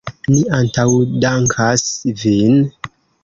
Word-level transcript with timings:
Ni 0.29 0.37
antaŭdankas 0.59 1.85
vin! 2.25 2.57